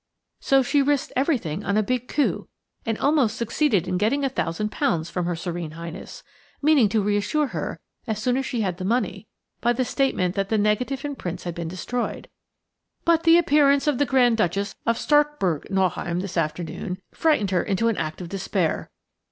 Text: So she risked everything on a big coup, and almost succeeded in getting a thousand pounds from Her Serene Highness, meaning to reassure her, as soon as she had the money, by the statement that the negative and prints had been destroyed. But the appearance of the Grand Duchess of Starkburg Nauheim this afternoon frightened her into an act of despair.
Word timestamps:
So 0.39 0.63
she 0.63 0.81
risked 0.81 1.13
everything 1.15 1.63
on 1.63 1.77
a 1.77 1.83
big 1.83 2.07
coup, 2.07 2.47
and 2.87 2.97
almost 2.97 3.37
succeeded 3.37 3.87
in 3.87 3.99
getting 3.99 4.25
a 4.25 4.29
thousand 4.29 4.71
pounds 4.71 5.11
from 5.11 5.25
Her 5.27 5.35
Serene 5.35 5.73
Highness, 5.77 6.23
meaning 6.59 6.89
to 6.89 7.03
reassure 7.03 7.45
her, 7.49 7.79
as 8.07 8.17
soon 8.17 8.35
as 8.35 8.43
she 8.43 8.61
had 8.61 8.77
the 8.77 8.83
money, 8.83 9.27
by 9.61 9.73
the 9.73 9.85
statement 9.85 10.33
that 10.33 10.49
the 10.49 10.57
negative 10.57 11.05
and 11.05 11.15
prints 11.15 11.43
had 11.43 11.53
been 11.53 11.67
destroyed. 11.67 12.29
But 13.05 13.25
the 13.25 13.37
appearance 13.37 13.85
of 13.85 13.99
the 13.99 14.07
Grand 14.07 14.37
Duchess 14.37 14.73
of 14.87 14.97
Starkburg 14.97 15.69
Nauheim 15.69 16.21
this 16.21 16.35
afternoon 16.35 16.99
frightened 17.11 17.51
her 17.51 17.61
into 17.61 17.87
an 17.87 17.97
act 17.97 18.21
of 18.21 18.27
despair. 18.29 18.89